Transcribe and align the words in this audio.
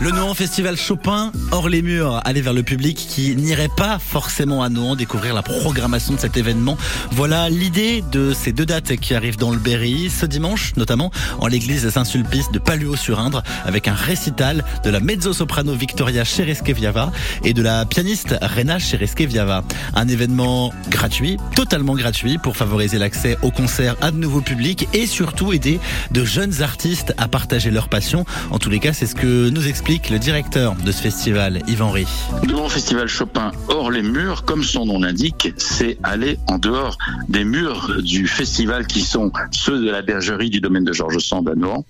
Le 0.00 0.12
Nohant 0.12 0.34
Festival 0.34 0.76
Chopin, 0.76 1.32
hors 1.50 1.68
les 1.68 1.82
murs, 1.82 2.20
aller 2.24 2.40
vers 2.40 2.52
le 2.52 2.62
public 2.62 2.96
qui 2.96 3.34
n'irait 3.34 3.70
pas 3.76 3.98
forcément 3.98 4.62
à 4.62 4.68
Nohant 4.68 4.94
découvrir 4.94 5.34
la 5.34 5.42
programmation 5.42 6.14
de 6.14 6.20
cet 6.20 6.36
événement. 6.36 6.78
Voilà 7.10 7.50
l'idée 7.50 8.04
de 8.12 8.32
ces 8.32 8.52
deux 8.52 8.64
dates 8.64 8.94
qui 8.94 9.14
arrivent 9.14 9.38
dans 9.38 9.50
le 9.50 9.58
Berry, 9.58 10.08
ce 10.08 10.24
dimanche 10.24 10.76
notamment 10.76 11.10
en 11.40 11.48
l'église 11.48 11.90
Saint-Sulpice 11.90 12.52
de 12.52 12.60
Paluo-sur-Indre 12.60 13.42
avec 13.64 13.88
un 13.88 13.94
récital 13.94 14.64
de 14.84 14.90
la 14.90 15.00
mezzo-soprano 15.00 15.74
Victoria 15.74 16.22
Cheresque-Viava 16.22 17.10
et 17.42 17.52
de 17.52 17.62
la 17.62 17.84
pianiste 17.84 18.36
Rena 18.40 18.78
Cheresque-Viava. 18.78 19.64
Un 19.94 20.06
événement 20.06 20.72
gratuit, 20.90 21.38
totalement 21.56 21.96
gratuit 21.96 22.38
pour 22.38 22.56
favoriser 22.56 22.98
l'accès 22.98 23.36
au 23.42 23.50
concert 23.50 23.96
à 24.00 24.12
de 24.12 24.16
nouveaux 24.16 24.42
publics 24.42 24.86
et 24.92 25.08
surtout 25.08 25.52
aider 25.52 25.80
de 26.12 26.24
jeunes 26.24 26.62
artistes 26.62 27.14
à 27.18 27.26
partager 27.26 27.72
leur 27.72 27.88
passion. 27.88 28.24
En 28.52 28.60
tous 28.60 28.70
les 28.70 28.78
cas, 28.78 28.92
c'est 28.92 29.06
ce 29.06 29.16
que 29.16 29.48
nous 29.50 29.66
explique 29.66 29.87
le 29.88 30.18
directeur 30.18 30.74
de 30.84 30.92
ce 30.92 31.00
festival, 31.00 31.62
Yvan 31.66 31.90
Ry. 31.90 32.06
Le 32.46 32.52
Grand 32.52 32.68
Festival 32.68 33.08
Chopin 33.08 33.52
hors 33.68 33.90
les 33.90 34.02
murs, 34.02 34.44
comme 34.44 34.62
son 34.62 34.84
nom 34.84 35.00
l'indique, 35.00 35.54
c'est 35.56 35.96
aller 36.02 36.38
en 36.46 36.58
dehors 36.58 36.98
des 37.30 37.42
murs 37.42 37.96
du 38.02 38.26
festival 38.26 38.86
qui 38.86 39.00
sont 39.00 39.32
ceux 39.50 39.80
de 39.80 39.90
la 39.90 40.02
bergerie 40.02 40.50
du 40.50 40.60
domaine 40.60 40.84
de 40.84 40.92
Georges 40.92 41.20
Sand 41.20 41.48
à 41.48 41.54
Nohant. 41.54 41.86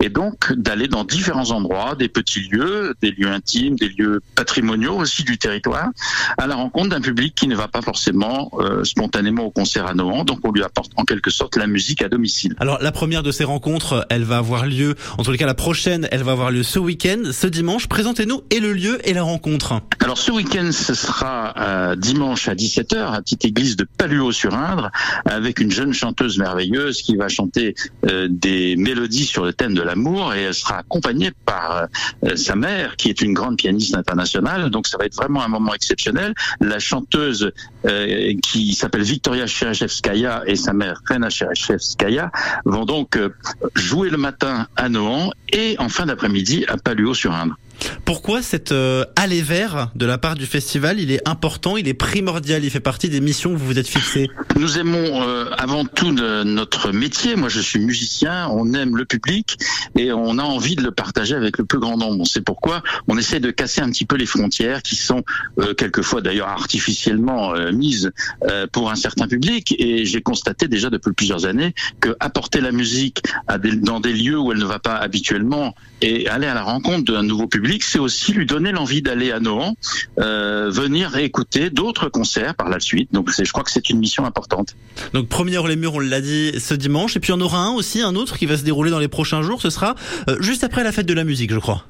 Et 0.00 0.08
donc 0.08 0.50
d'aller 0.54 0.88
dans 0.88 1.04
différents 1.04 1.50
endroits, 1.50 1.94
des 1.94 2.08
petits 2.08 2.48
lieux, 2.50 2.94
des 3.02 3.10
lieux 3.10 3.28
intimes, 3.28 3.76
des 3.76 3.90
lieux 3.90 4.22
patrimoniaux 4.34 4.94
aussi 4.94 5.22
du 5.22 5.36
territoire, 5.36 5.90
à 6.38 6.46
la 6.46 6.54
rencontre 6.54 6.88
d'un 6.88 7.02
public 7.02 7.34
qui 7.34 7.48
ne 7.48 7.54
va 7.54 7.68
pas 7.68 7.82
forcément 7.82 8.50
euh, 8.60 8.82
spontanément 8.82 9.44
au 9.44 9.50
concert 9.50 9.86
à 9.86 9.92
Nohant. 9.92 10.24
Donc 10.24 10.38
on 10.44 10.52
lui 10.52 10.62
apporte 10.62 10.92
en 10.96 11.04
quelque 11.04 11.30
sorte 11.30 11.56
la 11.56 11.66
musique 11.66 12.00
à 12.00 12.08
domicile. 12.08 12.56
Alors 12.60 12.78
la 12.80 12.92
première 12.92 13.22
de 13.22 13.30
ces 13.30 13.44
rencontres, 13.44 14.06
elle 14.08 14.24
va 14.24 14.38
avoir 14.38 14.64
lieu, 14.64 14.94
en 15.18 15.22
tous 15.22 15.32
les 15.32 15.38
cas 15.38 15.46
la 15.46 15.52
prochaine, 15.52 16.08
elle 16.10 16.22
va 16.22 16.32
avoir 16.32 16.50
lieu 16.50 16.62
ce 16.62 16.78
week-end, 16.78 17.24
ce 17.42 17.48
dimanche. 17.48 17.88
Présentez-nous 17.88 18.42
et 18.50 18.60
le 18.60 18.72
lieu 18.72 19.00
et 19.02 19.12
la 19.14 19.24
rencontre. 19.24 19.80
Alors 19.98 20.16
ce 20.16 20.30
week-end, 20.30 20.70
ce 20.70 20.94
sera 20.94 21.54
euh, 21.58 21.96
dimanche 21.96 22.48
à 22.48 22.54
17h 22.54 23.12
à 23.12 23.20
petite 23.20 23.44
église 23.44 23.74
de 23.74 23.84
Paluau-sur-Indre 23.98 24.92
avec 25.24 25.58
une 25.58 25.72
jeune 25.72 25.92
chanteuse 25.92 26.38
merveilleuse 26.38 27.02
qui 27.02 27.16
va 27.16 27.26
chanter 27.26 27.74
euh, 28.06 28.28
des 28.30 28.76
mélodies 28.76 29.24
sur 29.24 29.44
le 29.44 29.52
thème 29.52 29.74
de 29.74 29.82
l'amour 29.82 30.34
et 30.34 30.42
elle 30.42 30.54
sera 30.54 30.78
accompagnée 30.78 31.32
par 31.44 31.88
euh, 32.24 32.36
sa 32.36 32.54
mère 32.54 32.94
qui 32.94 33.08
est 33.08 33.20
une 33.20 33.34
grande 33.34 33.56
pianiste 33.56 33.96
internationale. 33.96 34.70
Donc 34.70 34.86
ça 34.86 34.96
va 34.96 35.06
être 35.06 35.16
vraiment 35.16 35.42
un 35.42 35.48
moment 35.48 35.74
exceptionnel. 35.74 36.34
La 36.60 36.78
chanteuse 36.78 37.50
qui 38.44 38.74
s'appelle 38.74 39.02
Victoria 39.02 39.48
Cherechevskaya 39.48 40.44
et 40.46 40.54
sa 40.54 40.72
mère 40.72 41.02
Rena 41.10 41.30
Cherechevskaya 41.30 42.30
vont 42.64 42.84
donc 42.84 43.18
jouer 43.74 44.08
le 44.08 44.18
matin 44.18 44.68
à 44.76 44.88
Nohant 44.88 45.32
et 45.52 45.74
en 45.80 45.88
fin 45.88 46.06
d'après-midi 46.06 46.64
à 46.68 46.76
Paluau-sur-Indre. 46.76 47.31
Um. 47.32 47.56
Pourquoi 48.04 48.42
cet 48.42 48.72
euh, 48.72 49.04
aller 49.16 49.42
vers 49.42 49.90
de 49.94 50.06
la 50.06 50.18
part 50.18 50.34
du 50.34 50.46
festival 50.46 51.00
Il 51.00 51.10
est 51.10 51.26
important, 51.28 51.76
il 51.76 51.88
est 51.88 51.94
primordial, 51.94 52.64
il 52.64 52.70
fait 52.70 52.80
partie 52.80 53.08
des 53.08 53.20
missions 53.20 53.52
que 53.52 53.56
vous 53.56 53.66
vous 53.66 53.78
êtes 53.78 53.88
fixées? 53.88 54.28
Nous 54.56 54.78
aimons 54.78 55.22
euh, 55.22 55.46
avant 55.56 55.84
tout 55.84 56.12
notre 56.12 56.92
métier. 56.92 57.36
Moi, 57.36 57.48
je 57.48 57.60
suis 57.60 57.80
musicien. 57.80 58.48
On 58.50 58.74
aime 58.74 58.96
le 58.96 59.04
public 59.04 59.56
et 59.96 60.12
on 60.12 60.38
a 60.38 60.42
envie 60.42 60.76
de 60.76 60.82
le 60.82 60.90
partager 60.90 61.34
avec 61.34 61.58
le 61.58 61.64
plus 61.64 61.78
grand 61.78 61.96
nombre. 61.96 62.26
C'est 62.26 62.44
pourquoi 62.44 62.82
on 63.08 63.16
essaie 63.16 63.40
de 63.40 63.50
casser 63.50 63.80
un 63.80 63.90
petit 63.90 64.04
peu 64.04 64.16
les 64.16 64.26
frontières 64.26 64.82
qui 64.82 64.96
sont 64.96 65.22
euh, 65.58 65.74
quelquefois 65.74 66.20
d'ailleurs 66.20 66.48
artificiellement 66.48 67.54
mises 67.72 68.10
pour 68.72 68.90
un 68.90 68.94
certain 68.94 69.26
public. 69.26 69.74
Et 69.78 70.04
j'ai 70.04 70.22
constaté 70.22 70.68
déjà 70.68 70.90
depuis 70.90 71.12
plusieurs 71.12 71.46
années 71.46 71.74
que 72.00 72.14
apporter 72.20 72.60
la 72.60 72.72
musique 72.72 73.22
dans 73.82 74.00
des 74.00 74.12
lieux 74.12 74.38
où 74.38 74.52
elle 74.52 74.58
ne 74.58 74.64
va 74.64 74.78
pas 74.78 74.96
habituellement 74.96 75.74
et 76.00 76.28
aller 76.28 76.46
à 76.46 76.54
la 76.54 76.62
rencontre 76.62 77.12
d'un 77.12 77.22
nouveau 77.22 77.46
public 77.46 77.71
c'est 77.80 77.98
aussi 77.98 78.32
lui 78.32 78.46
donner 78.46 78.72
l'envie 78.72 79.02
d'aller 79.02 79.32
à 79.32 79.40
Nohant, 79.40 79.74
euh, 80.18 80.70
venir 80.70 81.16
écouter 81.16 81.70
d'autres 81.70 82.08
concerts 82.08 82.54
par 82.54 82.68
la 82.68 82.80
suite. 82.80 83.12
Donc 83.12 83.30
je 83.30 83.50
crois 83.52 83.64
que 83.64 83.70
c'est 83.70 83.88
une 83.88 83.98
mission 83.98 84.24
importante. 84.26 84.76
Donc 85.14 85.28
premier 85.28 85.52
les 85.66 85.76
murs, 85.76 85.94
on 85.94 86.00
l'a 86.00 86.20
dit 86.20 86.52
ce 86.58 86.74
dimanche, 86.74 87.16
et 87.16 87.20
puis 87.20 87.32
on 87.32 87.40
aura 87.40 87.58
un 87.58 87.70
aussi, 87.70 88.02
un 88.02 88.14
autre 88.14 88.36
qui 88.36 88.46
va 88.46 88.56
se 88.56 88.64
dérouler 88.64 88.90
dans 88.90 88.98
les 88.98 89.08
prochains 89.08 89.42
jours. 89.42 89.62
Ce 89.62 89.70
sera 89.70 89.94
euh, 90.28 90.36
juste 90.40 90.64
après 90.64 90.82
la 90.82 90.92
fête 90.92 91.06
de 91.06 91.14
la 91.14 91.24
musique, 91.24 91.52
je 91.52 91.58
crois. 91.58 91.84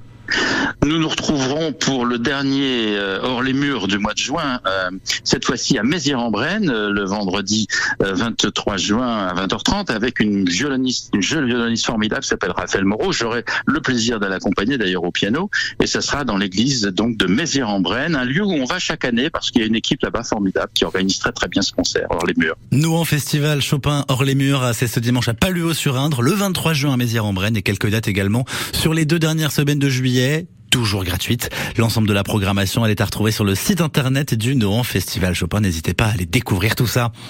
Nous 0.84 0.98
nous 0.98 1.08
retrouverons 1.08 1.72
pour 1.72 2.06
le 2.06 2.18
dernier 2.18 2.96
euh, 2.96 3.20
hors 3.22 3.40
les 3.40 3.52
murs 3.52 3.86
du 3.86 3.98
mois 3.98 4.14
de 4.14 4.18
juin, 4.18 4.58
euh, 4.66 4.90
cette 5.22 5.44
fois-ci 5.44 5.78
à 5.78 5.84
Mézières-en-Brenne, 5.84 6.68
euh, 6.70 6.90
le 6.90 7.04
vendredi 7.04 7.68
23 8.00 8.78
juin 8.78 9.28
à 9.28 9.34
20h30, 9.34 9.92
avec 9.92 10.18
une 10.18 10.48
violoniste, 10.48 11.10
une 11.14 11.22
jeune 11.22 11.46
violoniste 11.46 11.86
formidable 11.86 12.22
qui 12.22 12.28
s'appelle 12.30 12.50
Raphaël 12.50 12.84
Moreau. 12.84 13.12
J'aurai 13.12 13.44
le 13.64 13.80
plaisir 13.80 14.18
de 14.18 14.26
l'accompagner 14.26 14.76
d'ailleurs 14.76 15.04
au 15.04 15.12
piano, 15.12 15.50
et 15.80 15.86
ça 15.86 16.00
sera 16.00 16.24
dans 16.24 16.36
l'église 16.36 16.82
donc 16.82 17.16
de 17.16 17.26
Mézières-en-Brenne, 17.26 18.16
un 18.16 18.24
lieu 18.24 18.42
où 18.42 18.50
on 18.50 18.64
va 18.64 18.80
chaque 18.80 19.04
année 19.04 19.30
parce 19.30 19.52
qu'il 19.52 19.60
y 19.60 19.64
a 19.64 19.68
une 19.68 19.76
équipe 19.76 20.02
là-bas 20.02 20.24
formidable 20.24 20.72
qui 20.74 20.84
organise 20.84 21.20
très 21.20 21.30
très 21.30 21.46
bien 21.46 21.62
ce 21.62 21.70
concert 21.70 22.08
hors 22.10 22.26
les 22.26 22.34
murs. 22.36 22.56
Nous 22.72 22.96
en 22.96 23.04
festival 23.04 23.62
Chopin 23.62 24.04
hors 24.08 24.24
les 24.24 24.34
murs, 24.34 24.72
c'est 24.74 24.88
ce 24.88 24.98
dimanche 24.98 25.28
à 25.28 25.34
Paluau-sur-Indre, 25.34 26.22
le 26.22 26.32
23 26.32 26.72
juin 26.72 26.94
à 26.94 26.96
Mézières-en-Brenne 26.96 27.56
et 27.56 27.62
quelques 27.62 27.88
dates 27.88 28.08
également 28.08 28.44
sur 28.72 28.94
les 28.94 29.04
deux 29.04 29.20
dernières 29.20 29.52
semaines 29.52 29.78
de 29.78 29.88
juillet 29.88 30.48
toujours 30.72 31.04
gratuite. 31.04 31.50
L'ensemble 31.76 32.08
de 32.08 32.14
la 32.14 32.24
programmation, 32.24 32.84
elle 32.84 32.90
est 32.90 33.02
à 33.02 33.04
retrouver 33.04 33.30
sur 33.30 33.44
le 33.44 33.54
site 33.54 33.82
internet 33.82 34.34
du 34.34 34.56
Nohant 34.56 34.82
Festival 34.82 35.34
Chopin. 35.34 35.60
N'hésitez 35.60 35.92
pas 35.92 36.06
à 36.06 36.12
aller 36.12 36.24
découvrir 36.24 36.74
tout 36.76 36.86
ça. 36.86 37.12